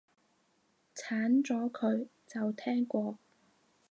[0.95, 3.19] 鏟咗佢，就聽過